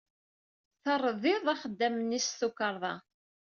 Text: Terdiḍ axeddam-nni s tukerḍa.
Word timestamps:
Terdiḍ 0.83 1.45
axeddam-nni 1.53 2.19
s 2.25 2.27
tukerḍa. 2.39 2.93